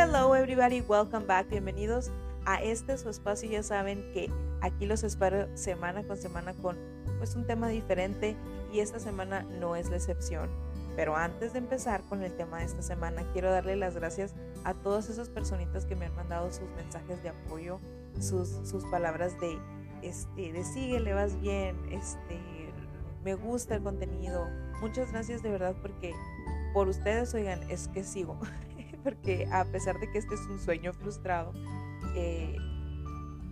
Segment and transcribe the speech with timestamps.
[0.00, 2.12] Hello everybody, welcome back, bienvenidos
[2.46, 3.50] a este su espacio.
[3.50, 4.30] Ya saben que
[4.60, 6.76] aquí los espero semana con semana con
[7.18, 8.36] pues un tema diferente
[8.72, 10.50] y esta semana no es la excepción.
[10.94, 14.72] Pero antes de empezar con el tema de esta semana, quiero darle las gracias a
[14.72, 17.80] todas esas personitas que me han mandado sus mensajes de apoyo,
[18.20, 19.58] sus, sus palabras de,
[20.02, 22.38] este, de síguele, vas bien, este,
[23.24, 24.48] me gusta el contenido.
[24.80, 26.14] Muchas gracias de verdad porque
[26.72, 28.38] por ustedes, oigan, es que sigo.
[29.08, 31.54] porque a pesar de que este es un sueño frustrado,
[32.14, 32.56] eh,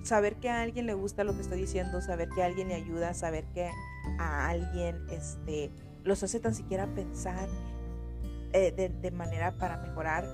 [0.02, 2.74] saber que a alguien le gusta lo que estoy diciendo, saber que a alguien le
[2.74, 3.70] ayuda, saber que
[4.18, 5.70] a alguien este,
[6.04, 7.48] los hace tan siquiera pensar
[8.52, 8.70] eh,
[9.00, 10.26] de, manera para mejorar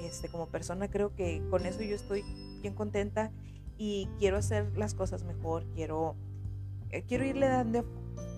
[0.00, 0.88] este, como persona.
[0.88, 2.22] Creo que con eso yo estoy
[2.62, 3.32] bien contenta
[3.78, 6.14] y quiero hacer las cosas mejor, quiero,
[6.90, 7.84] eh, quiero, irle, dando,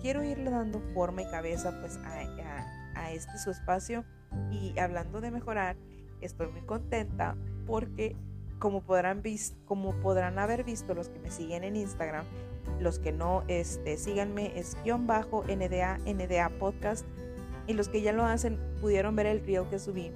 [0.01, 4.05] quiero irle dando forma y cabeza pues a, este su espacio
[4.51, 5.75] y hablando de mejorar,
[6.21, 8.15] estoy muy contenta porque
[8.61, 9.23] como podrán,
[9.65, 12.25] como podrán haber visto los que me siguen en Instagram,
[12.79, 17.05] los que no, este, síganme, es guion bajo NDA, NDA Podcast.
[17.67, 20.11] Y los que ya lo hacen pudieron ver el reel que subí,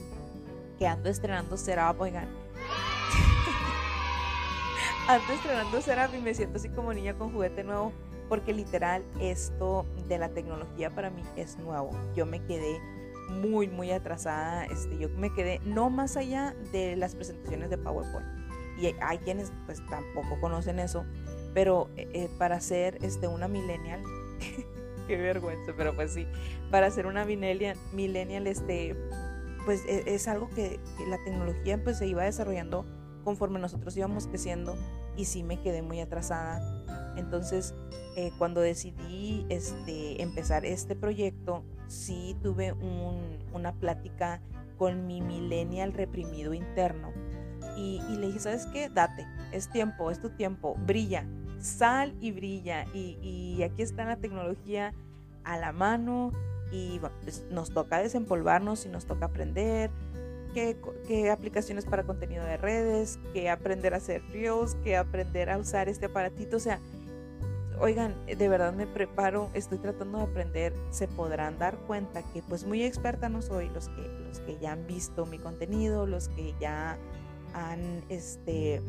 [0.77, 2.27] que ando estrenando Serap, oigan.
[5.07, 7.91] ando estrenando Serap y me siento así como niña con juguete nuevo,
[8.29, 11.91] porque literal esto de la tecnología para mí es nuevo.
[12.15, 12.79] Yo me quedé
[13.29, 14.65] muy, muy atrasada.
[14.65, 18.27] Este, yo me quedé no más allá de las presentaciones de PowerPoint.
[18.77, 21.05] Y hay quienes pues tampoco conocen eso,
[21.53, 24.03] pero eh, eh, para ser este, una millennial,
[25.07, 26.27] qué vergüenza, pero pues sí,
[26.71, 28.95] para ser una millennial, millennial este,
[29.65, 32.85] pues e, es, algo que, la tecnología pues se iba desarrollando
[33.23, 34.77] conforme nosotros íbamos creciendo
[35.15, 36.84] y sí me quedé muy atrasada.
[37.15, 37.73] Entonces,
[38.15, 42.73] eh, cuando decidí este, empezar este proyecto, sí tuve
[43.53, 44.41] una plática
[44.77, 47.11] con mi millennial reprimido interno.
[47.77, 48.89] Y, y, le dije, ¿sabes qué?
[48.89, 51.25] Date, es tiempo, es tu tiempo, brilla
[51.65, 52.85] sal y brilla.
[52.93, 54.93] Y, aquí está la tecnología
[55.43, 56.31] a la mano
[56.71, 59.91] y pues, nos toca desempolvarnos y nos toca aprender
[60.53, 60.77] qué,
[61.07, 65.89] qué, aplicaciones para contenido de redes, qué aprender a hacer reels, qué aprender a usar
[65.89, 66.57] este aparatito.
[66.57, 66.79] O sea,
[67.79, 72.65] oigan, de verdad me preparo, estoy tratando de aprender, se podrán dar cuenta que pues
[72.65, 76.53] muy experta no soy, los que, los que ya han visto mi contenido, los que
[76.59, 76.97] ya
[77.53, 78.81] han este,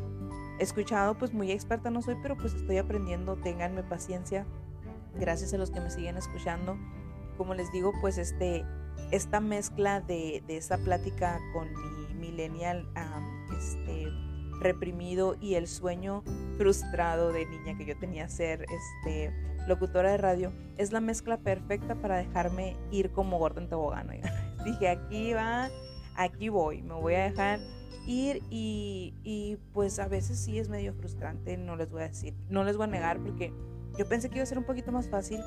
[0.59, 4.45] escuchado, pues muy experta no soy, pero pues estoy aprendiendo, ténganme paciencia.
[5.19, 6.77] Gracias a los que me siguen escuchando.
[7.37, 8.65] Como les digo, pues este,
[9.11, 12.87] esta mezcla de, de esa plática con mi millennial
[13.57, 14.07] este,
[14.59, 16.23] reprimido y el sueño
[16.57, 19.33] frustrado de niña que yo tenía ser este,
[19.67, 24.09] locutora de radio, es la mezcla perfecta para dejarme ir como gordo en tobogán.
[24.65, 25.69] Dije, aquí va,
[26.15, 27.59] aquí voy, me voy a dejar
[28.07, 32.63] ir y, pues a veces sí es medio frustrante, no les voy a decir, no
[32.63, 33.53] les voy a negar porque
[33.97, 35.41] yo pensé que iba a ser un poquito más fácil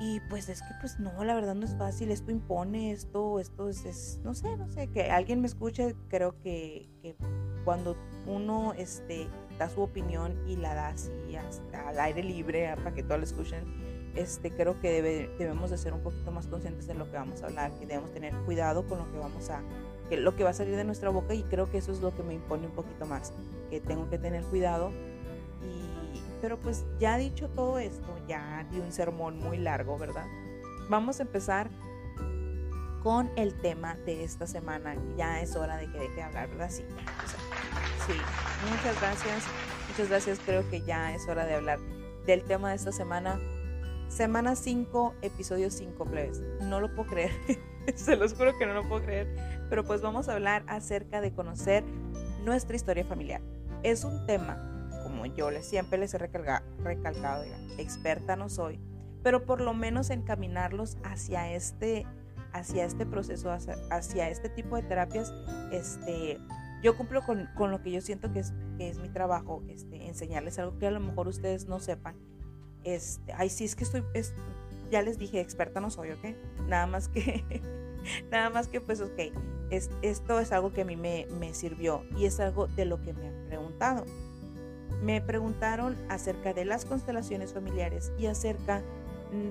[0.00, 3.68] y pues es que pues no, la verdad no es fácil, esto impone, esto, esto
[3.68, 6.88] es, no sé, no sé, que alguien me escuche, creo que,
[7.66, 7.96] cuando
[8.26, 9.26] uno este,
[9.58, 13.24] da su opinión y la da así hasta al aire libre para que todos la
[13.24, 13.64] escuchen,
[14.14, 15.02] este, creo que
[15.36, 18.12] debemos de ser un poquito más conscientes de lo que vamos a hablar, que debemos
[18.12, 19.60] tener cuidado con lo que vamos a,
[20.10, 22.22] lo que va a salir de nuestra boca y creo que eso es lo que
[22.22, 23.32] me impone un poquito más,
[23.68, 24.92] que tengo que tener cuidado.
[26.40, 30.26] Pero pues ya dicho todo esto, ya di un sermón muy largo, ¿verdad?
[30.88, 31.68] Vamos a empezar
[33.02, 34.96] con el tema de esta semana.
[35.16, 36.70] Ya es hora de que deje de hablar, ¿verdad?
[36.70, 36.84] Sí.
[38.06, 38.14] Sí.
[38.70, 39.44] Muchas gracias.
[39.88, 40.40] Muchas gracias.
[40.44, 41.78] Creo que ya es hora de hablar
[42.26, 43.38] del tema de esta semana.
[44.08, 46.40] Semana 5, episodio 5, plebes.
[46.62, 47.32] No lo puedo creer.
[47.94, 51.32] Se los juro que no lo puedo creer pero pues vamos a hablar acerca de
[51.32, 51.84] conocer
[52.44, 53.40] nuestra historia familiar.
[53.82, 57.44] Es un tema, como yo les, siempre les he recalcado,
[57.78, 58.80] experta no soy,
[59.22, 62.06] pero por lo menos encaminarlos hacia este,
[62.52, 65.32] hacia este proceso, hacia, este tipo de terapias,
[65.72, 66.38] este,
[66.86, 70.06] yo cumplo con, con lo que yo siento que es, que es mi trabajo, este,
[70.06, 72.14] enseñarles algo que a lo mejor ustedes no sepan.
[72.84, 74.04] Este, ay, sí, es que estoy,
[74.88, 76.24] ya les dije, experta no soy, ¿ok?
[76.68, 77.44] Nada más que,
[78.30, 79.18] nada más que pues, ok,
[80.02, 83.26] esto es algo que a mí me, sirvió y es algo de lo que me
[83.26, 84.04] han preguntado.
[85.02, 88.84] Me preguntaron acerca de las constelaciones familiares y acerca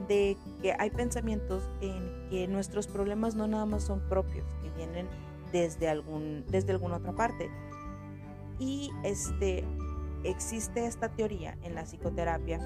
[0.08, 5.10] de que hay pensamientos en que nuestros problemas no nada más son propios, que vienen
[5.52, 7.50] desde, algún, desde alguna otra parte.
[8.60, 9.64] Y este,
[10.24, 12.60] existe esta teoría en la psicoterapia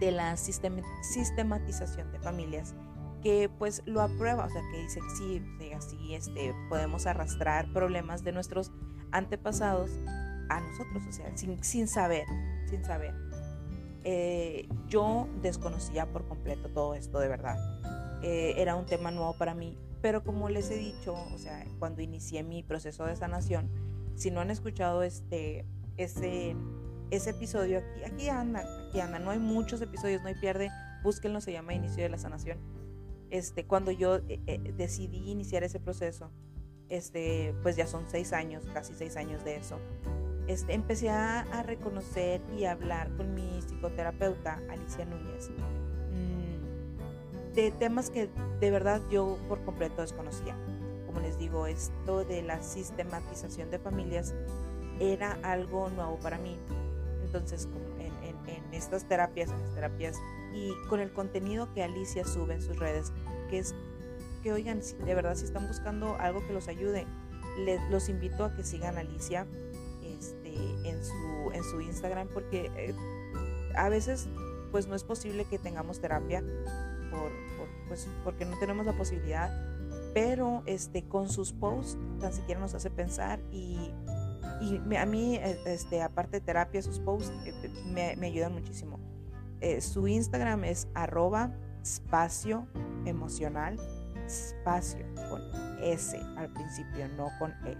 [0.00, 2.74] de la sistematización de familias
[3.22, 8.22] que pues lo aprueba, o sea, que dice que sí, así este, podemos arrastrar problemas
[8.22, 8.70] de nuestros
[9.12, 9.90] antepasados
[10.50, 12.26] a nosotros, o sea, sin, sin saber,
[12.68, 13.14] sin saber.
[14.04, 17.56] Eh, yo desconocía por completo todo esto, de verdad.
[18.22, 22.02] Eh, era un tema nuevo para mí, pero como les he dicho, o sea, cuando
[22.02, 23.70] inicié mi proceso de sanación,
[24.16, 25.64] si no han escuchado este,
[25.96, 26.54] ese,
[27.10, 30.70] ese episodio, aquí, aquí anda, aquí anda, no hay muchos episodios, no hay pierde,
[31.02, 32.58] búsquenlo, se llama Inicio de la Sanación.
[33.30, 36.30] Este, cuando yo eh, decidí iniciar ese proceso,
[36.90, 39.78] este, pues ya son seis años, casi seis años de eso
[40.46, 46.63] este, empecé a, reconocer y a hablar con mi psicoterapeuta, Alicia Núñez, mm,
[47.54, 48.28] de temas que
[48.60, 50.56] de verdad yo por completo desconocía.
[51.06, 54.34] Como les digo, esto de la sistematización de familias
[55.00, 56.58] era algo nuevo para mí.
[57.24, 57.68] Entonces,
[57.98, 58.14] en,
[58.72, 60.16] estas terapias, en las terapias
[60.52, 63.12] y con el contenido que Alicia sube en sus redes,
[63.48, 63.74] que es
[64.42, 67.06] que oigan, de verdad si están buscando algo que los ayude,
[67.58, 69.46] les, los invito a que sigan a Alicia
[70.84, 72.94] en su, en su Instagram porque eh,
[73.76, 74.28] a veces
[74.70, 76.42] pues no es posible que tengamos terapia
[77.10, 77.30] por,
[77.88, 79.50] pues, porque no tenemos la posibilidad,
[80.12, 83.92] pero este, con sus posts tan siquiera nos hace pensar y,
[84.60, 88.98] y a mí, e, este, aparte de terapia, sus posts eh, me, ayudan muchísimo.
[89.60, 91.52] Eh, su Instagram es arroba
[91.82, 92.66] espacio
[94.26, 95.42] espacio con
[95.82, 97.76] S al principio, no con E.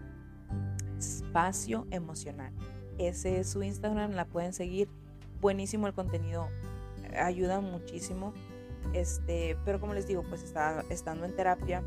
[0.99, 2.53] Espacio emocional.
[2.99, 4.89] Ese es su Instagram, la pueden seguir.
[5.41, 6.49] Buenísimo el contenido,
[7.19, 8.33] ayuda muchísimo.
[8.93, 11.83] Este, pero como les digo, pues está, estando en terapia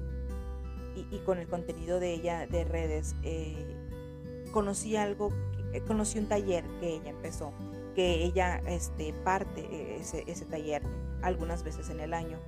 [0.95, 3.75] y, con el contenido de ella de redes, eh,
[4.51, 5.29] conocí algo,
[5.73, 7.53] eh, conocí un taller que ella empezó,
[7.95, 10.81] que ella este, parte eh, ese, ese taller
[11.21, 12.39] algunas veces en el año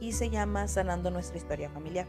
[0.00, 2.06] y se llama Sanando nuestra historia familiar.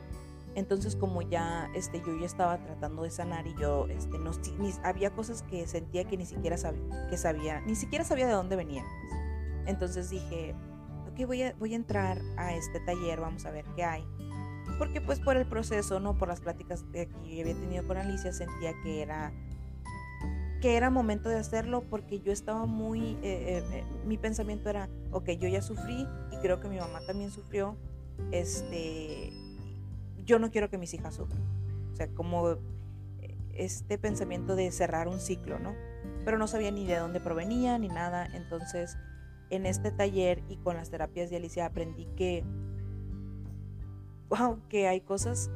[0.55, 4.31] Entonces como ya este, yo ya estaba tratando de sanar y yo este, no,
[4.83, 8.55] había cosas que sentía que ni siquiera sabía, que sabía, ni siquiera sabía de dónde
[8.55, 8.85] venían.
[9.65, 10.55] Entonces dije,
[11.25, 14.05] voy a, voy a entrar a este taller, vamos a ver qué hay.
[14.77, 16.17] Porque pues por el proceso, ¿no?
[16.17, 17.09] Por las pláticas que
[17.41, 19.31] había tenido con Alicia, sentía que era
[20.61, 24.89] que era momento de hacerlo porque yo estaba muy, eh, eh, eh, mi pensamiento era,
[25.11, 27.77] ok, yo ya sufrí y creo que mi mamá también sufrió,
[28.31, 29.31] este,
[30.25, 31.41] yo no quiero que mis hijas sufran.
[31.93, 32.57] O sea, como
[33.53, 35.73] este pensamiento de cerrar un ciclo, ¿no?
[36.25, 38.25] Pero no sabía ni de dónde provenía ni nada.
[38.33, 38.97] Entonces,
[39.49, 42.43] en este taller y con las terapias de Alicia aprendí que,
[44.29, 45.49] wow, que hay cosas,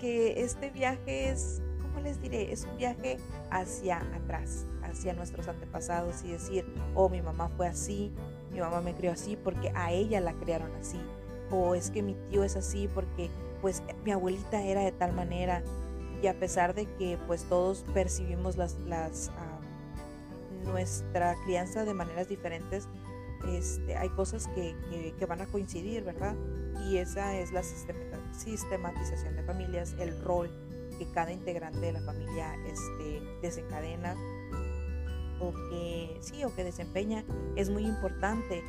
[0.00, 2.52] que este viaje es, ¿cómo les diré?
[2.52, 3.18] Es un viaje
[3.50, 8.12] hacia atrás, hacia nuestros antepasados y decir, oh, mi mamá fue así,
[8.52, 11.00] mi mamá me crió así porque a ella la criaron así
[11.50, 13.30] o es que mi tío es así porque
[13.60, 15.62] pues mi abuelita era de tal manera
[16.22, 19.30] y a pesar de que pues todos percibimos las, las
[20.64, 22.88] nuestra crianza de maneras diferentes,
[23.48, 24.74] este, hay cosas que,
[25.18, 26.34] que, van a coincidir, ¿verdad?
[26.88, 30.50] Y esa es la sistematización de familias, el rol
[30.98, 34.14] que cada integrante de la familia este, desencadena
[35.40, 37.24] o que sí o que desempeña
[37.56, 38.62] es muy importante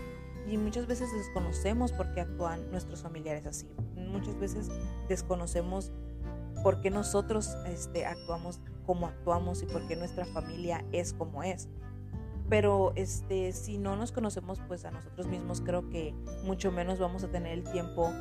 [0.47, 3.67] y muchas veces desconocemos por qué actúan nuestros familiares así.
[3.95, 4.69] Muchas veces
[5.07, 5.91] desconocemos
[6.63, 11.67] por qué nosotros este, actuamos como actuamos y por qué nuestra familia es como es.
[12.49, 17.23] Pero este, si no nos conocemos pues a nosotros mismos, creo que mucho menos vamos
[17.23, 18.11] a tener el tiempo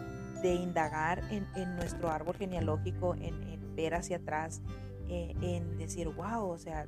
[0.42, 4.62] de indagar en, en nuestro árbol genealógico, en, ver hacia atrás,
[5.08, 6.86] eh, en decir, wow, o sea,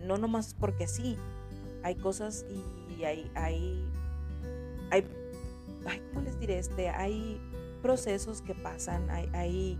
[0.00, 1.16] no nomás porque sí,
[1.82, 2.44] hay cosas
[2.98, 3.88] y hay, hay
[4.90, 5.04] hay,
[6.12, 6.58] ¿cómo les diré?
[6.58, 7.40] Este, hay
[7.82, 9.78] procesos que pasan, hay,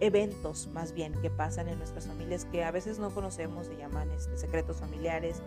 [0.00, 4.10] eventos más bien que pasan en nuestras familias que a veces no conocemos, se llaman
[4.10, 5.40] este, secretos familiares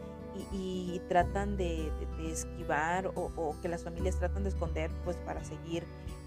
[0.51, 1.91] y, tratan de,
[2.25, 5.83] esquivar o, que las familias tratan de esconder pues para seguir,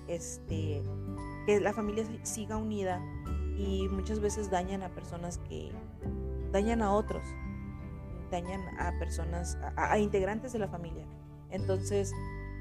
[0.08, 0.82] este,
[1.46, 3.00] que la familia siga unida
[3.56, 5.70] y muchas veces dañan a personas que
[6.52, 7.22] dañan a otros,
[8.30, 11.06] dañan a personas, a integrantes de la familia.
[11.50, 12.12] Entonces,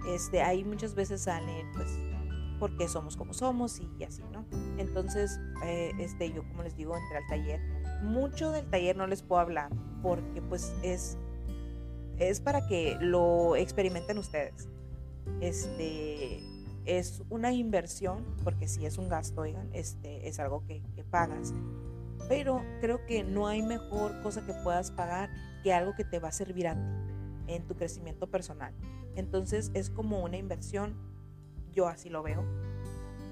[0.08, 1.88] este, ahí muchas veces salen, pues,
[2.60, 4.46] porque somos como somos y así, ¿no?
[4.78, 7.62] Entonces, eh, este, yo como les digo, entré al taller.
[8.04, 11.18] Mucho del taller no les puedo hablar porque pues es,
[12.20, 14.68] es para que lo experimenten ustedes.
[15.42, 16.42] Este,
[16.86, 21.54] es una inversión, porque si es un gasto, oigan, este, es algo que, pagas.
[22.28, 25.30] Pero creo que no hay mejor cosa que puedas pagar
[25.64, 28.74] que algo que te va a servir a ti en tu crecimiento personal.
[29.16, 30.96] Entonces es como una inversión.
[31.72, 32.44] yo así lo veo.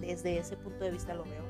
[0.01, 1.43] Desde ese punto de vista lo veo.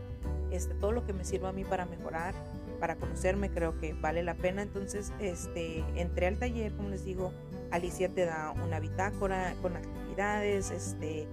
[0.51, 2.33] Este, todo lo que me sirva a mí para mejorar,
[2.79, 4.61] para conocerme, creo que vale la pena.
[4.61, 7.33] Entonces, este, entré al taller, como les digo,
[7.71, 11.27] Alicia te da una bitácora con actividades, este,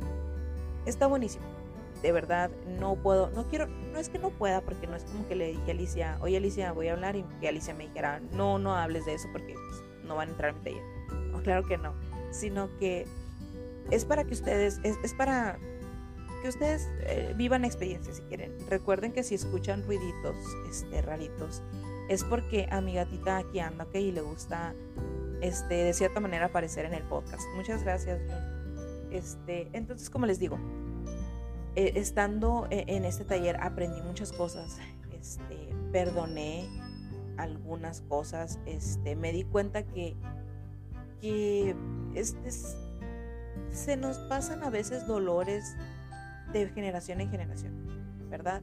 [0.87, 1.45] está buenísimo.
[2.03, 5.27] De verdad, no puedo, no quiero, no es que no pueda, porque no es como
[5.27, 8.21] que le dije a Alicia, oye Alicia, voy a hablar y que Alicia me dijera,
[8.33, 10.83] no, no hables de eso porque pues, no van a entrar a mi taller.
[11.31, 11.95] No, claro que no,
[12.31, 13.07] sino que
[13.91, 15.59] es para que ustedes, es, para
[16.45, 18.55] que ustedes eh, vivan experiencias si quieren.
[18.69, 20.37] Recuerden que si escuchan ruiditos
[20.69, 21.63] este, raritos,
[22.11, 24.75] es porque a mi gatita aquí anda, ok, y le gusta
[25.41, 27.45] este, de cierta manera aparecer en el podcast.
[27.57, 28.21] Muchas gracias,
[29.11, 30.59] Este, entonces, como les digo,
[31.77, 34.77] eh, estando e, en este taller aprendí muchas cosas,
[35.19, 36.69] este, perdoné
[37.39, 40.15] algunas cosas, este, me di cuenta que,
[41.23, 41.75] que
[42.15, 42.51] este,
[43.71, 45.75] se nos pasan a veces dolores
[46.61, 47.73] de generación en generación,
[48.30, 48.62] ¿verdad?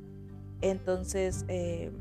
[0.61, 1.91] Entonces, eh,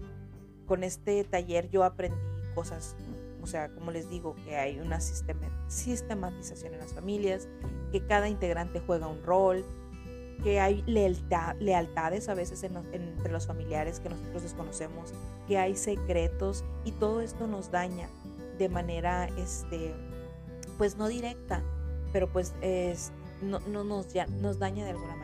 [0.66, 2.18] con este taller yo aprendí
[2.54, 2.96] cosas,
[3.42, 7.48] o sea, como les digo, que hay una sistematización en las familias,
[7.90, 9.64] que cada integrante juega un rol,
[10.42, 15.12] que hay lealtad, lealtades a veces entre los familiares que nosotros desconocemos,
[15.46, 18.08] que hay secretos y todo esto nos daña
[18.58, 19.94] de manera, este,
[20.78, 21.62] pues no directa,
[22.12, 25.19] pero pues es, no, no nos, ya, nos daña de alguna manera.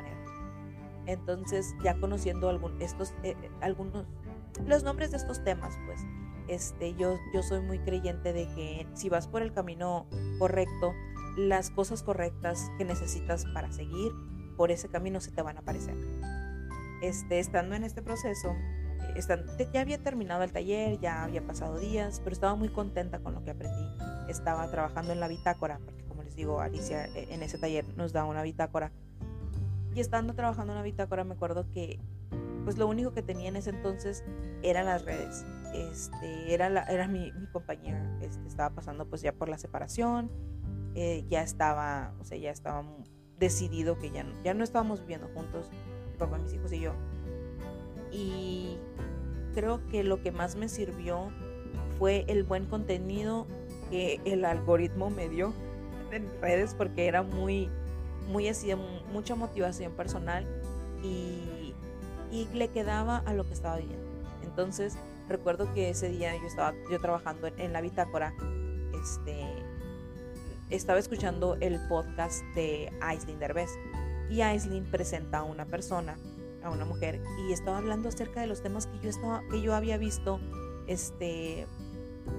[1.07, 2.89] Entonces, ya conociendo eh,
[3.23, 4.07] eh, algunos,
[4.67, 6.01] los nombres de estos temas, pues,
[6.49, 10.07] este, yo, yo soy muy creyente de que si vas por el camino
[10.39, 10.93] correcto,
[11.37, 14.13] las cosas correctas que necesitas para seguir
[14.57, 15.95] por ese camino se te van a aparecer.
[17.03, 18.55] Este, estando en este proceso,
[19.73, 23.45] ya había terminado el taller, ya había pasado días, pero estaba muy contenta con lo
[23.45, 23.87] que aprendí.
[24.29, 28.13] Estaba trabajando en la bitácora, porque como les digo, Alicia eh, en ese taller nos
[28.13, 28.93] da una bitácora.
[29.97, 31.99] Y estando trabajando en la bitácora me acuerdo que
[32.65, 34.25] pues lo único que tenía en ese entonces
[34.63, 35.47] eran las redes.
[35.73, 40.31] Este, era, la, era mi, compañera, este, estaba pasando pues ya por la separación,
[40.95, 42.85] eh, ya estaba, o sea, ya estaba
[43.39, 45.71] decidido que ya no, ya no estábamos viviendo juntos,
[46.19, 46.93] papá, mis hijos y yo.
[48.13, 48.77] Y
[49.55, 51.31] creo que lo que más me sirvió
[51.99, 53.47] fue el buen contenido
[53.89, 55.55] que el algoritmo me dio
[56.13, 57.71] en redes porque era muy,
[58.27, 58.73] muy así,
[59.13, 60.47] mucha motivación personal
[61.03, 61.75] y,
[62.31, 64.07] y le quedaba a lo que estaba viviendo.
[64.43, 64.97] Entonces,
[65.29, 68.35] recuerdo que ese día yo estaba yo trabajando en, en la bitácora,
[69.03, 69.45] este,
[70.71, 73.71] estaba escuchando el podcast de Aislinn Derbez
[74.29, 76.17] y Aislinn presenta a una persona,
[76.63, 79.75] a una mujer, y estaba hablando acerca de los temas que yo, estaba, que yo
[79.75, 80.41] había visto
[80.87, 81.67] este,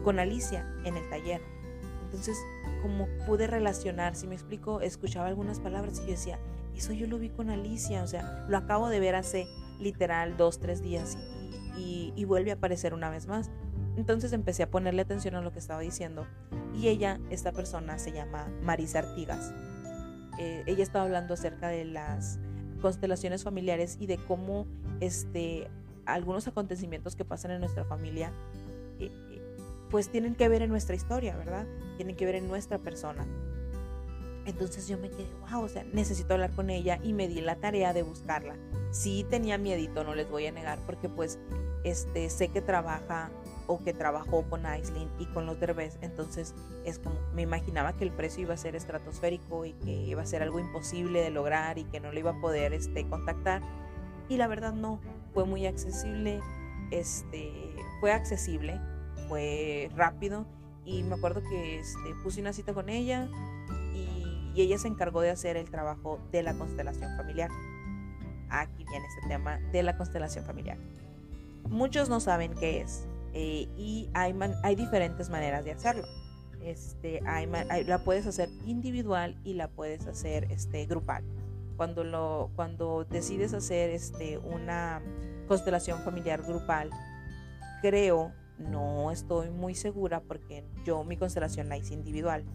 [0.03, 1.41] con Alicia en el taller.
[2.07, 2.37] Entonces,
[2.81, 6.39] como pude relacionar, si me explico, escuchaba algunas palabras y yo decía,
[6.75, 9.47] eso yo lo vi con Alicia, o sea, lo acabo de ver hace
[9.79, 11.17] literal dos, tres días
[11.77, 13.51] y, y vuelve a aparecer una vez más.
[13.97, 16.25] Entonces empecé a ponerle atención a lo que estaba diciendo
[16.73, 19.53] y ella, esta persona se llama Marisa Artigas.
[20.39, 22.39] Eh, ella estaba hablando acerca de las
[22.81, 24.67] constelaciones familiares y de cómo
[24.99, 25.67] este,
[26.05, 28.31] algunos acontecimientos que pasan en nuestra familia
[28.99, 29.41] eh, eh,
[29.89, 31.65] pues tienen que ver en nuestra historia, ¿verdad?
[31.97, 33.25] Tienen que ver en nuestra persona.
[34.45, 37.57] Entonces yo me quedé, wow, o sea, necesito hablar con ella y me di la
[37.57, 38.55] tarea de buscarla.
[38.91, 41.37] Sí tenía miedito, no les voy a negar, porque pues
[41.83, 43.29] este, sé que trabaja
[43.67, 48.05] o que trabajó con Aislinn y con los Derbez, entonces es como me imaginaba que
[48.05, 51.77] el precio iba a ser estratosférico y que iba a ser algo imposible de lograr
[51.77, 53.61] y que no lo iba a poder este, contactar
[54.29, 54.99] y la verdad no,
[55.33, 56.41] fue muy accesible,
[56.91, 58.79] este, fue accesible,
[59.27, 60.45] fue rápido
[60.85, 63.27] y me acuerdo que este, puse una cita con ella
[63.93, 64.15] y,
[64.59, 67.51] ella se encargó de hacer el trabajo de la constelación familiar.
[68.49, 70.79] Aquí viene este tema de la constelación familiar.
[71.69, 76.07] Muchos no saben qué es, eh, y hay, hay diferentes maneras de hacerlo.
[76.63, 81.23] Este, la puedes hacer individual y la puedes hacer este, grupal.
[81.75, 85.03] Cuando, lo, cuando decides hacer este, una
[85.47, 86.89] constelación familiar grupal,
[87.81, 92.45] creo, no estoy muy segura porque yo mi constelación la hice individual,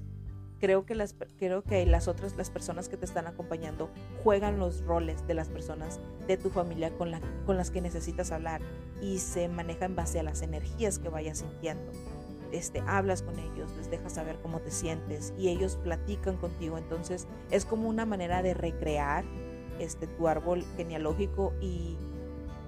[0.62, 3.90] creo que las creo que las otras las personas que te están acompañando
[4.22, 8.30] juegan los roles de las personas de tu familia con, la, con las que necesitas
[8.30, 8.60] hablar
[9.00, 11.90] y se maneja en base a las energías que vayas sintiendo.
[12.52, 16.78] Este, hablas con ellos, les dejas saber cómo te sientes y ellos platican contigo.
[16.78, 19.24] Entonces es como una manera de recrear
[19.80, 21.96] este, tu árbol genealógico y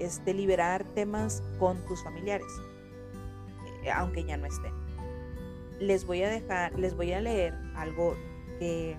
[0.00, 2.50] este, liberar temas con tus familiares,
[3.90, 4.72] aunque ya no estén
[5.80, 8.16] les voy a dejar, les voy a leer algo
[8.58, 8.96] que,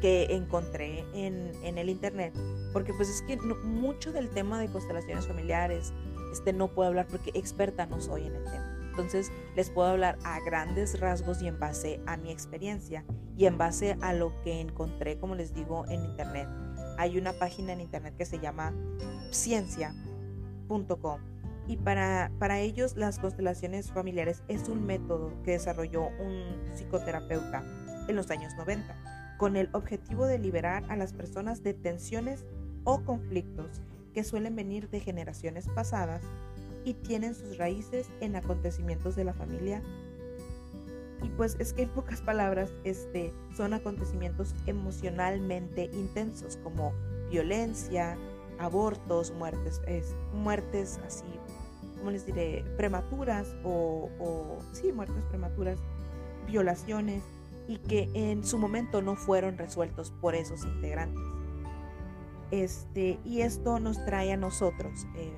[0.00, 2.34] que encontré en, en, el internet,
[2.72, 5.92] porque pues es que mucho del tema de constelaciones familiares,
[6.32, 8.78] este no puedo hablar porque experta no soy en el tema.
[8.90, 13.04] Entonces les puedo hablar a grandes rasgos y en base a mi experiencia
[13.38, 16.46] y en base a lo que encontré, como les digo, en internet.
[16.98, 18.74] Hay una página en internet que se llama
[19.30, 21.31] ciencia.com
[21.66, 27.62] y para, para ellos las constelaciones familiares es un método que desarrolló un psicoterapeuta
[28.08, 32.44] en los años 90 con el objetivo de liberar a las personas de tensiones
[32.84, 33.80] o conflictos
[34.14, 36.22] que suelen venir de generaciones pasadas
[36.84, 39.82] y tienen sus raíces en acontecimientos de la familia.
[41.22, 46.92] Y pues es que en pocas palabras, este, son acontecimientos emocionalmente intensos como
[47.30, 48.18] violencia,
[48.58, 49.80] abortos, muertes,
[50.32, 51.24] muertes así,
[52.02, 52.64] como les diré?
[52.76, 55.78] Prematuras o, sí, muertes prematuras,
[56.48, 57.22] violaciones
[57.68, 61.22] y que en su momento no fueron resueltos por esos integrantes.
[62.50, 65.32] Este, y esto nos trae a nosotros, eh,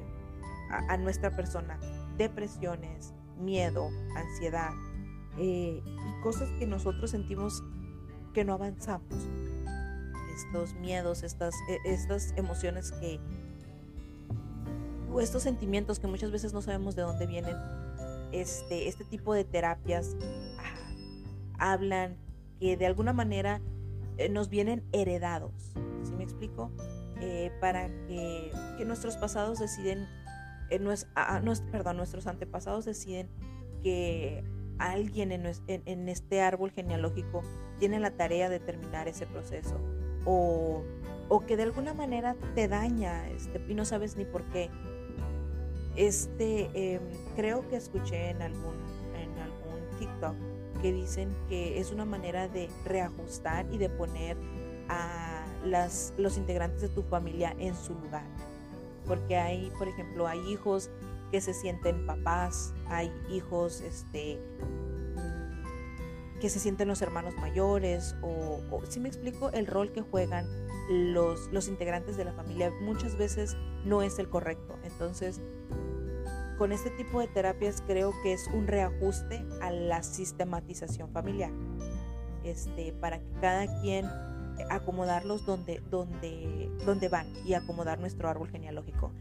[0.71, 1.79] a, nuestra persona,
[2.17, 4.73] depresiones, miedo, ansiedad
[5.37, 7.63] eh, y cosas que nosotros sentimos
[8.33, 9.13] que no avanzamos.
[10.35, 13.21] Estos miedos, estas, e, estas emociones que,
[15.21, 17.57] estos sentimientos que muchas veces no sabemos de dónde vienen,
[18.33, 20.17] este, este tipo de terapias
[20.59, 22.17] ah, hablan
[22.59, 23.61] que de alguna manera
[24.19, 25.73] eh, nos vienen heredados.
[26.03, 26.71] ¿Sí me explico?
[27.21, 30.07] Eh, para que, que, nuestros pasados deciden
[31.71, 33.29] perdón, nuestros antepasados deciden
[33.83, 34.45] que
[34.79, 37.43] alguien en, este árbol genealógico
[37.79, 39.79] tiene la tarea de terminar ese proceso
[40.25, 40.83] o,
[41.47, 44.71] que de alguna manera te daña este, y no sabes ni por qué.
[45.97, 47.03] Este, em,
[47.37, 48.75] creo que escuché en algún,
[49.15, 50.35] en algún TikTok
[50.83, 54.37] que dicen que es una manera de reajustar y de poner
[54.89, 58.25] a las, los integrantes de tu familia en su lugar
[59.07, 60.91] porque hay, por ejemplo, hay hijos
[61.31, 64.41] que se sienten papás, hay hijos este,
[65.17, 70.47] mm, que se sienten los hermanos mayores, o, si me explico, el rol que juegan
[70.89, 74.77] los, los integrantes de la familia muchas veces no es el correcto.
[74.85, 75.41] Entonces,
[76.59, 81.51] con este tipo de terapias creo que es un reajuste a la sistematización familiar,
[82.45, 84.07] este, para que cada quien
[84.71, 89.13] acomodarlos donde, donde, donde van y acomodar nuestro árbol genealógico.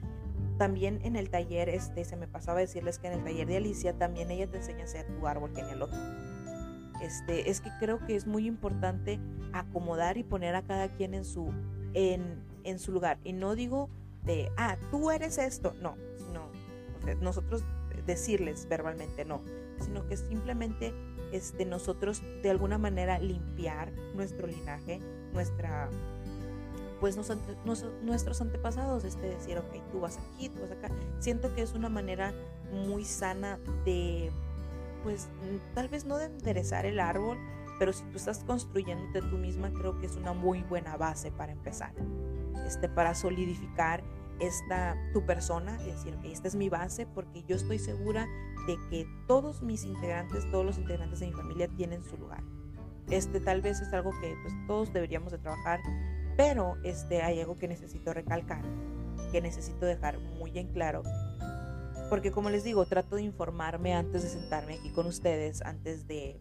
[0.57, 3.97] También en el taller, este, se me pasaba decirles que en el taller de Alicia
[3.97, 6.01] también ella te enseña a hacer tu árbol genealógico.
[7.01, 9.19] Este, es que creo que es muy importante
[9.51, 11.51] acomodar y poner a cada quien en su,
[11.93, 13.17] en, en su lugar.
[13.23, 13.89] Y no digo
[14.23, 15.97] de, ah, tú eres esto, no,
[17.21, 17.63] nosotros
[18.05, 19.41] decirles verbalmente no,
[19.79, 20.93] sino que simplemente
[21.31, 24.99] este, nosotros de alguna manera limpiar nuestro linaje,
[25.33, 25.89] nuestra
[26.99, 27.17] pues
[28.01, 30.87] nuestros antepasados, este decir, ok, tú vas aquí, tú vas acá.
[31.19, 32.33] Siento que es una manera
[32.71, 34.31] muy sana de,
[35.03, 35.27] pues
[35.73, 37.37] tal vez no de enderezar el árbol,
[37.77, 41.51] pero si tú estás construyéndote tú misma, creo que es una muy buena base para
[41.51, 41.93] empezar,
[42.65, 44.01] este, para solidificar
[44.47, 48.27] esta tu persona, es decir, esta es mi base porque yo estoy segura
[48.67, 52.43] de que todos mis integrantes, todos los integrantes de mi familia tienen su lugar.
[53.09, 55.81] Este tal vez es algo que pues, todos deberíamos de trabajar,
[56.37, 58.63] pero este, hay algo que necesito recalcar,
[59.31, 61.03] que necesito dejar muy en claro,
[62.09, 66.39] porque como les digo, trato de informarme antes de sentarme aquí con ustedes, antes de,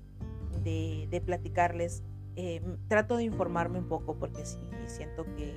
[0.63, 2.03] de, platicarles,
[2.37, 5.55] eh, trato de informarme un poco porque sí, siento que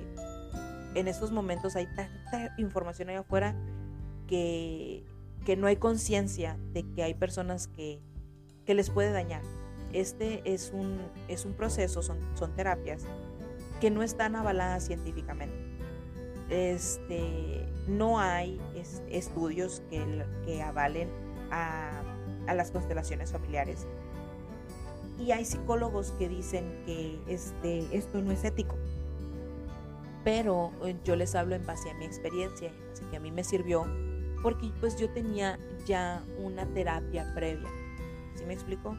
[0.98, 3.54] en estos momentos hay tanta información ahí afuera
[4.26, 5.04] que,
[5.44, 8.00] que no hay conciencia de que hay personas que,
[8.64, 9.42] que les puede dañar
[9.92, 13.04] este es un, es un proceso, son, son terapias
[13.80, 15.56] que no están avaladas científicamente.
[16.48, 18.60] Este, no hay
[19.10, 21.08] estudios que, que avalen
[21.50, 22.02] a,
[22.46, 23.86] a, las constelaciones familiares.
[25.18, 28.76] Y hay psicólogos que dicen que este, esto no es ético.
[30.26, 33.44] Pero eh, yo les hablo en base a mi experiencia, así que a mí me
[33.44, 33.86] sirvió
[34.42, 37.68] porque pues yo tenía ya una terapia previa.
[38.34, 38.96] ¿Sí me explico?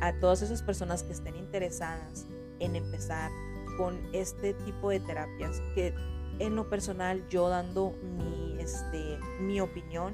[0.00, 2.26] a todas esas personas que estén interesadas
[2.60, 3.30] en empezar
[3.78, 5.94] con este tipo de terapias que
[6.38, 10.12] en lo personal yo dando mi, este, mi opinión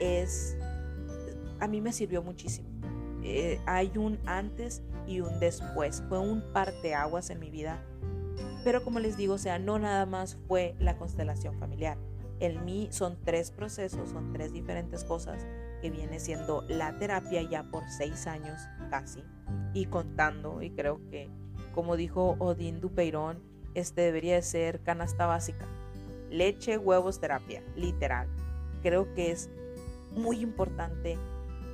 [0.00, 0.56] es
[1.60, 2.68] a mí me sirvió muchísimo
[3.22, 7.82] eh, hay un antes y un después fue un parteaguas en mi vida
[8.64, 11.98] pero como les digo o sea no nada más fue la constelación familiar
[12.40, 15.46] en mí son tres procesos son tres diferentes cosas
[15.80, 18.58] que viene siendo la terapia ya por seis años
[18.90, 19.22] casi
[19.74, 21.30] y contando y creo que
[21.74, 23.42] como dijo Odín Dupeirón,
[23.74, 25.66] este debería de ser canasta básica.
[26.30, 28.28] Leche, huevos, terapia, literal.
[28.82, 29.50] Creo que es
[30.12, 31.18] muy importante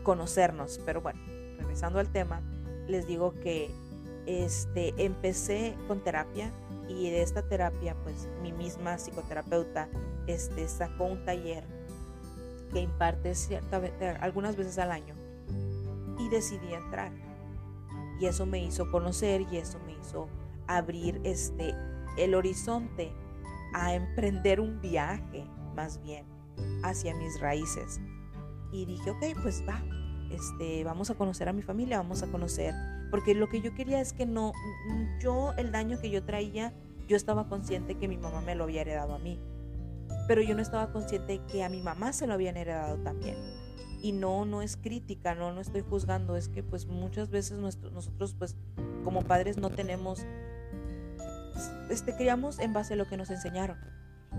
[0.03, 1.20] conocernos, pero bueno,
[1.59, 2.40] regresando al tema,
[2.88, 3.70] les digo que
[4.26, 6.50] este empecé con terapia
[6.90, 9.88] y de esta terapia pues mi misma psicoterapeuta
[10.26, 11.64] este sacó un taller
[12.72, 13.81] que imparte cierta,
[14.20, 15.14] algunas veces al año
[16.18, 17.12] y decidí entrar.
[18.20, 20.29] Y eso me hizo conocer y eso me hizo
[20.66, 21.74] abrir este
[22.18, 23.12] el horizonte
[23.72, 26.26] a emprender un viaje más bien
[26.83, 28.00] hacia mis raíces.
[28.72, 29.83] Y dije ok pues va
[30.31, 32.74] este vamos a conocer a mi familia vamos a conocer
[33.11, 34.53] porque lo que yo quería es que no
[35.20, 36.73] yo el daño que yo traía
[37.09, 39.38] yo estaba consciente que mi mamá me lo había heredado a mí
[40.31, 43.37] pero yo no estaba consciente que a mi mamá se lo habían heredado también.
[44.01, 48.37] Y no no es crítica no no estoy juzgando es que pues muchas veces nosotros
[48.38, 48.57] pues
[49.03, 50.25] como padres no tenemos
[51.90, 53.79] este criamos en base a lo que nos enseñaron.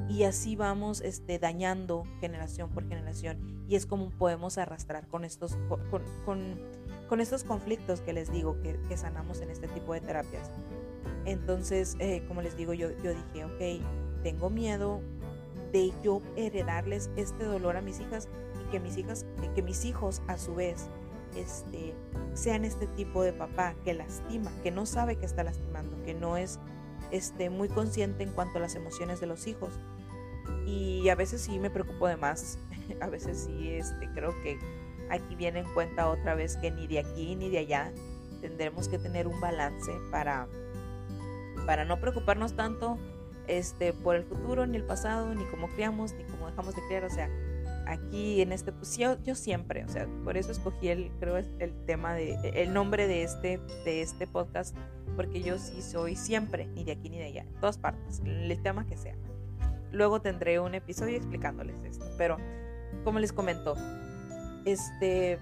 [0.08, 5.58] Y así vamos este dañando generación por generación y es como podemos arrastrar con estos
[6.26, 6.58] con,
[7.20, 10.50] estos conflictos que les digo que, sanamos en este tipo de terapias
[11.26, 15.02] entonces eh, como les digo yo yo dije ok tengo miedo
[15.72, 18.28] de yo heredarles este dolor a mis hijas
[18.72, 20.88] que mis hijas, que mis hijos a su vez
[21.36, 21.94] este,
[22.34, 26.38] sean este tipo de papá que lastima, que no sabe que está lastimando, que no
[26.38, 26.60] es
[27.12, 29.80] este, muy consciente en cuanto a las emociones de los hijos.
[30.66, 32.58] Y a veces sí me preocupo de más,
[33.02, 34.58] a veces sí este, creo que
[35.12, 37.92] aquí viene en cuenta otra vez que ni de aquí ni de allá
[38.42, 40.48] tendremos que tener un balance para,
[41.66, 42.98] para no preocuparnos tanto
[43.48, 47.04] este, por el futuro, ni el pasado, ni cómo criamos, ni cómo dejamos de criar,
[47.04, 47.30] o sea,
[47.86, 51.74] aquí en este, pues yo, yo, siempre, o sea, por eso escogí el, creo, el
[51.86, 54.76] tema de, el nombre de este, de este podcast,
[55.16, 58.62] porque yo sí soy siempre, ni de aquí ni de allá, en todas partes, el
[58.62, 59.16] tema que sea.
[59.92, 62.38] Luego tendré un episodio explicándoles esto, pero
[63.04, 63.76] como les comento,
[64.66, 65.40] este,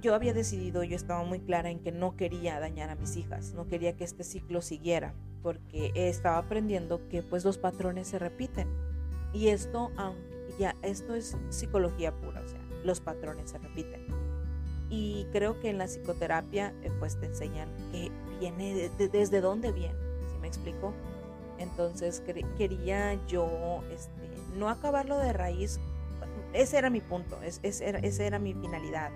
[0.00, 3.54] yo había decidido, yo estaba muy clara en que no quería dañar a mis hijas,
[3.54, 8.68] no quería que este ciclo siguiera, porque estaba aprendiendo que pues los patrones se repiten.
[9.32, 14.06] Y esto, aunque ya, esto es psicología pura, o sea, los patrones se repiten.
[14.90, 19.94] Y creo que en la psicoterapia, eh, pues te enseñan que viene, desde dónde viene,
[20.28, 20.92] ¿sí me explico?
[21.58, 22.22] Entonces
[22.56, 25.78] quería yo este, no acabarlo de raíz,
[26.52, 29.10] ese era mi punto, esa era, era mi finalidad,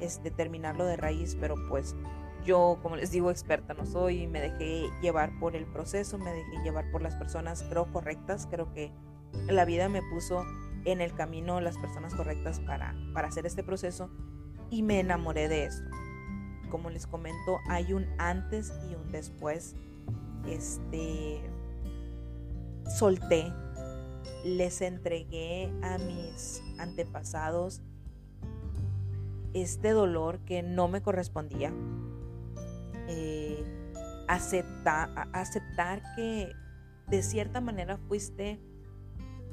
[0.00, 1.96] este, terminarlo de raíz, pero pues
[2.44, 6.62] yo, como les digo, experta no soy, me dejé llevar por el proceso, me dejé
[6.62, 8.92] llevar por las personas, creo, correctas, creo que
[9.48, 10.44] la vida me puso
[10.84, 14.10] en el camino las personas correctas para, para hacer este proceso
[14.70, 15.90] y me enamoré de esto.
[16.70, 19.74] Como les comento, hay un antes y un después.
[20.46, 21.42] Este
[22.98, 23.52] solté,
[24.44, 27.82] les entregué a mis antepasados
[29.54, 31.72] este dolor que no me correspondía.
[33.08, 33.64] Eh,
[34.28, 36.52] aceptar que
[37.08, 38.60] de cierta manera fuiste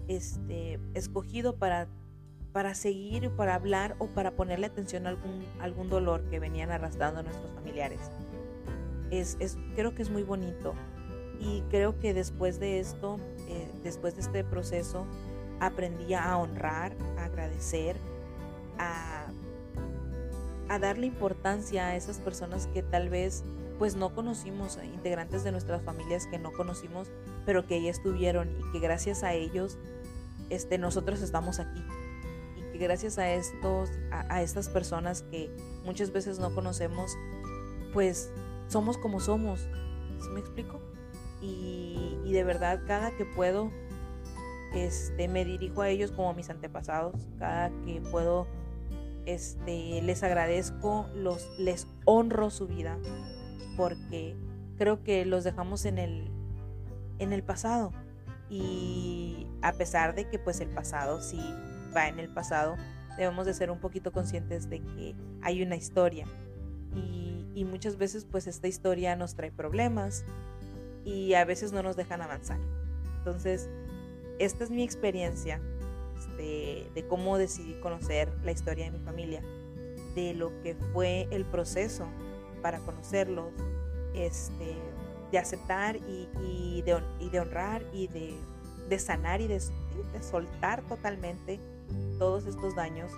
[0.08, 1.88] este, escogido para,
[2.52, 7.24] para seguir, para hablar o para ponerle atención a algún, algún dolor que venían arrastrando
[7.24, 8.00] nuestros familiares.
[9.12, 10.74] Es, es, creo que es muy bonito
[11.40, 15.06] y creo que después de esto, eh, después de este proceso,
[15.60, 17.96] aprendí a honrar, a agradecer,
[18.78, 19.28] a,
[20.70, 23.44] a darle importancia a esas personas que tal vez
[23.78, 27.10] pues no conocimos, integrantes de nuestras familias que no conocimos,
[27.46, 29.78] pero que ahí estuvieron y que gracias a ellos
[30.50, 31.84] este, nosotros estamos aquí.
[32.58, 35.50] Y que gracias a, estos, a, estas personas que
[35.84, 37.18] muchas veces no conocemos,
[37.94, 38.32] pues
[38.68, 39.68] somos como somos.
[40.22, 40.80] ¿Sí me explico?
[41.42, 43.72] Y, de verdad, cada que puedo,
[44.74, 47.28] este, me dirijo a ellos como a mis antepasados.
[47.38, 48.48] Cada que puedo,
[49.26, 52.98] este, les agradezco, los, les honro su vida,
[53.78, 54.36] porque
[54.78, 56.30] creo que los dejamos en el,
[57.20, 57.92] en el pasado
[58.50, 61.40] y a pesar de que pues el pasado sí
[61.96, 62.76] va en el pasado,
[63.18, 66.28] debemos de ser un poquito conscientes de que hay una historia
[66.94, 70.26] y, y muchas veces pues esta historia nos trae problemas
[71.06, 72.60] y a veces no nos dejan avanzar.
[73.20, 73.70] Entonces,
[74.40, 75.62] esta es mi experiencia
[76.18, 79.42] este, de cómo decidí conocer la historia de mi familia,
[80.16, 82.08] de lo que fue el proceso
[82.62, 83.54] para conocerlos,
[84.14, 84.76] este,
[85.32, 89.62] de aceptar y, de, honrar y de, sanar y de,
[90.22, 91.60] soltar totalmente
[92.18, 93.12] todos estos daños.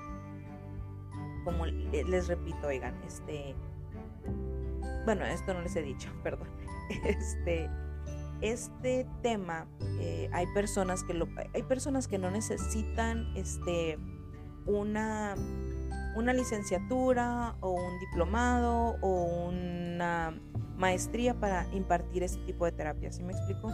[1.45, 3.55] Como les repito, oigan, este,
[5.05, 6.56] bueno, esto no les he dicho, perdón.
[7.05, 7.69] este,
[8.41, 9.67] este tema,
[9.99, 13.97] eh, hay personas que lo, hay personas que no necesitan este,
[14.65, 15.35] una,
[16.15, 20.39] una licenciatura o un diplomado o una
[20.77, 23.11] maestría para impartir este tipo de terapia.
[23.11, 23.71] ¿Sí me explico?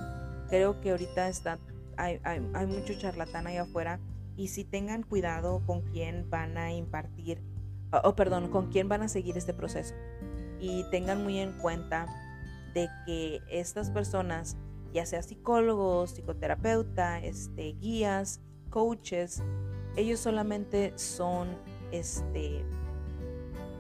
[0.50, 1.60] Creo que ahorita está,
[1.98, 4.00] hay, hay, hay mucho charlatán ahí afuera
[4.36, 7.42] y si tengan cuidado con quién van a impartir,
[8.04, 9.94] o perdón, con quién van a seguir este proceso.
[10.60, 12.08] Y tengan muy en cuenta
[12.74, 14.58] de que estas personas,
[14.94, 19.44] ya sea psicólogos, psicoterapeuta, este, guías, coaches,
[19.96, 21.50] ellos solamente son
[21.92, 22.66] este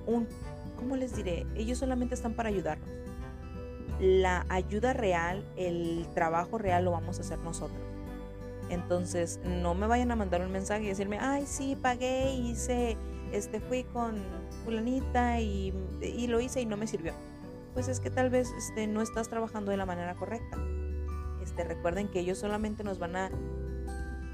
[0.05, 0.27] un
[0.83, 1.47] ¿cómo les diré?
[1.55, 2.89] Ellos solamente están para ayudarnos.
[3.99, 7.79] La ayuda real, el trabajo real lo vamos a hacer nosotros.
[8.69, 12.97] Entonces, no me vayan a mandar un mensaje y decirme, ay, sí, pagué, hice,
[13.31, 14.15] este, fui con
[14.65, 17.13] fulanita y, y lo hice y no me sirvió.
[17.73, 20.57] Pues es que tal vez este, no estás trabajando de la manera correcta.
[21.41, 23.31] Este, recuerden que ellos solamente nos van a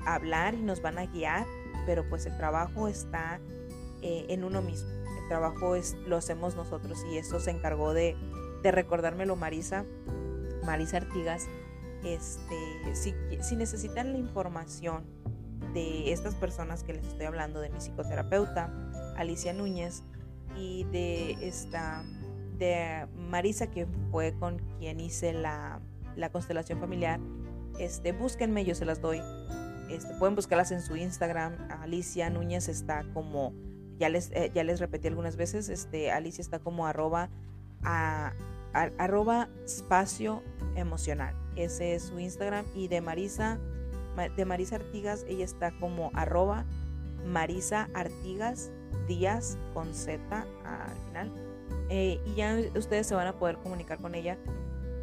[0.06, 1.46] hablar y nos van a guiar,
[1.86, 3.40] pero pues el trabajo está
[4.02, 4.90] eh, en uno mismo.
[4.90, 8.16] El trabajo es, lo hacemos nosotros y eso se encargó de,
[8.64, 9.86] de recordármelo Marisa,
[10.64, 11.48] Marisa Artigas,
[12.04, 15.04] este, si, si necesitan la información
[15.74, 18.74] de estas personas que les estoy hablando, de mi psicoterapeuta,
[19.18, 20.04] Alicia Núñez,
[20.56, 22.04] y de esta
[22.60, 25.82] de Marisa, que fue con quien hice la,
[26.16, 27.20] la constelación familiar,
[27.80, 29.22] este, búsquenme, yo se las doy.
[29.90, 31.56] Este, pueden buscarlas en su Instagram.
[31.82, 33.54] Alicia Núñez está como,
[33.98, 37.30] ya les, eh, ya les repetí algunas veces, este, Alicia está como arroba,
[37.84, 38.34] a,
[38.74, 40.44] arroba espacio
[40.76, 41.34] emocional.
[41.56, 42.66] Ese es su Instagram.
[42.76, 43.58] Y de Marisa,
[44.36, 46.66] de Marisa Artigas, ella está como arroba
[47.26, 48.72] Marisa Artigas
[49.08, 51.49] Díaz con Z al final.
[51.90, 54.38] Eh, y ya ustedes se van a poder comunicar con ella.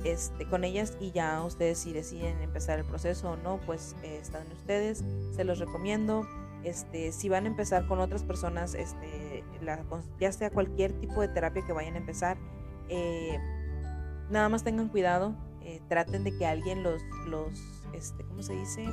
[0.04, 4.18] Este, con ellas y ya ustedes si deciden empezar el proceso o no, pues eh,
[4.22, 6.26] están ustedes, se los recomiendo.
[6.62, 9.44] Este, si van a empezar con otras personas, este,
[10.20, 12.36] ya sea cualquier tipo de terapia que vayan a empezar,
[12.88, 13.38] eh,
[14.30, 15.34] nada más tengan cuidado,
[15.88, 17.60] traten de que alguien los, los
[17.92, 18.84] este, ¿cómo se dice?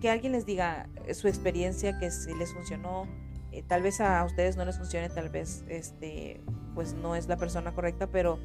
[0.00, 3.06] Que alguien les diga su experiencia, que si les funcionó,
[3.52, 6.40] eh, tal vez a ustedes no les funcione, tal vez este,
[6.74, 8.38] pues no es la persona correcta, pero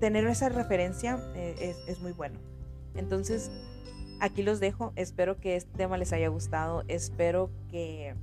[0.00, 2.38] tener esa referencia eh, es, es muy bueno.
[2.94, 3.50] Entonces,
[4.20, 4.92] aquí los dejo.
[4.96, 6.84] Espero que este tema les haya gustado.
[6.88, 8.14] Espero que,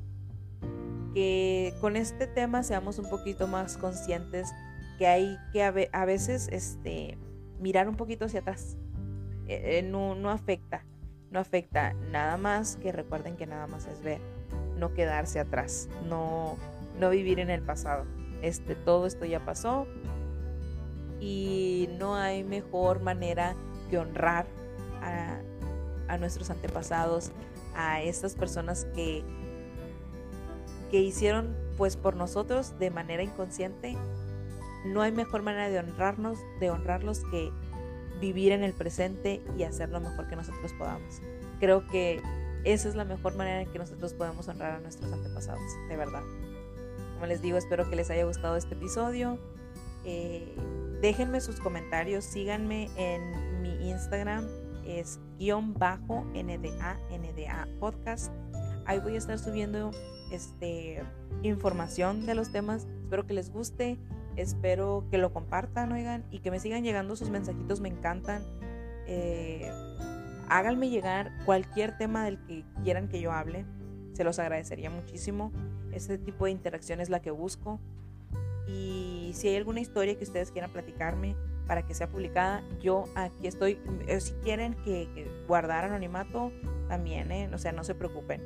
[1.14, 4.52] que con este tema seamos un poquito más conscientes
[4.98, 7.18] que hay que a, veces este,
[7.60, 8.78] mirar un poquito hacia atrás.
[9.48, 10.86] Eh, no, no afecta,
[11.32, 14.22] no afecta nada más que recuerden que nada más es ver,
[14.82, 16.58] no quedarse atrás, no,
[17.00, 18.04] no vivir en el pasado.
[18.42, 19.88] Este, todo esto ya pasó
[21.20, 23.56] y no hay mejor manera
[23.90, 24.48] que honrar
[25.02, 25.40] a,
[26.08, 27.32] a nuestros antepasados,
[27.76, 29.24] a estas personas que,
[30.90, 33.96] que hicieron pues por nosotros de manera inconsciente
[34.84, 37.52] no hay mejor manera de honrarnos, de honrarlos que
[38.20, 41.22] vivir en el presente y hacer lo mejor que nosotros podamos.
[41.60, 42.22] Creo que
[42.64, 46.24] esa es la mejor manera en que nosotros podemos honrar a nuestros antepasados, de verdad.
[47.14, 49.38] Como les digo, espero que les haya gustado este episodio.
[50.06, 50.56] Eh,
[51.02, 54.48] déjenme sus comentarios, síganme en mi Instagram,
[54.86, 58.32] es guion bajo NDA, NDA podcast.
[58.86, 59.92] Ahí voy a estar subiendo
[60.32, 61.04] este,
[61.44, 62.88] información de los temas.
[63.04, 64.00] Espero que les guste
[64.36, 68.44] Espero que lo compartan, oigan, y que me sigan llegando sus mensajitos, me encantan.
[69.08, 69.72] Eh,
[70.52, 73.66] háganme llegar cualquier tema del que quieran que yo hable,
[74.12, 75.52] se los agradecería muchísimo.
[75.94, 77.80] Ese tipo de interacción es la que busco.
[78.68, 81.38] Y si hay alguna historia que ustedes quieran platicarme
[81.68, 83.80] para que sea publicada, yo aquí estoy.
[84.08, 86.52] Eh, si quieren que, guardar anonimato,
[86.90, 87.50] también, ¿eh?
[87.54, 88.42] o sea, no se preocupen.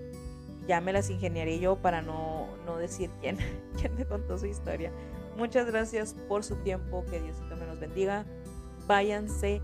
[0.67, 3.37] Ya me las ingeniaré yo para no, no decir quién,
[3.79, 4.91] quién me contó su historia.
[5.37, 8.25] Muchas gracias por su tiempo, que Diosito me los bendiga.
[8.85, 9.59] Váyanse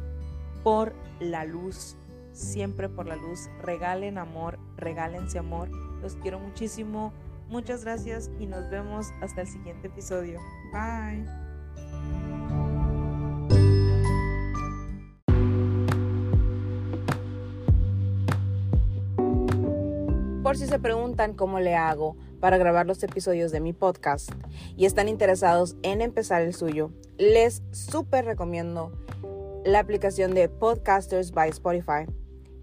[0.64, 1.98] por la luz,
[2.34, 3.50] siempre por la luz.
[3.62, 5.70] Regalen amor, regálense amor.
[6.02, 7.14] Los quiero muchísimo.
[7.50, 10.40] Muchas gracias y nos vemos hasta el siguiente episodio.
[10.72, 11.26] Bye.
[20.44, 24.32] Por si se preguntan cómo le hago para grabar los episodios de mi podcast
[24.76, 28.92] y están interesados en empezar el suyo, les súper recomiendo
[29.64, 32.06] la aplicación de Podcasters by Spotify.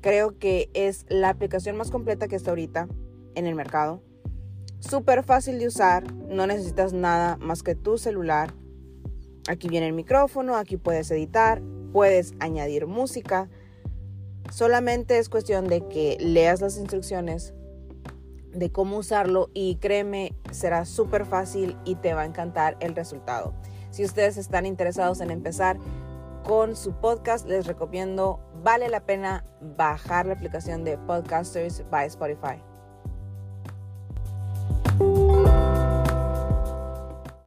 [0.00, 2.88] Creo que es la aplicación más completa que está ahorita
[3.34, 4.02] en el mercado.
[4.80, 8.54] Súper fácil de usar, no necesitas nada más que tu celular
[9.48, 11.60] aquí viene el micrófono, aquí puedes editar,
[11.92, 13.48] puedes añadir música.
[14.52, 17.54] Solamente es cuestión de que leas las instrucciones
[18.52, 23.54] de cómo usarlo y créeme, será súper fácil y te va a encantar el resultado.
[23.90, 25.78] Si ustedes están interesados en empezar
[26.44, 32.67] con su podcast, les recomiendo, vale la pena bajar la aplicación de Podcasters by Spotify.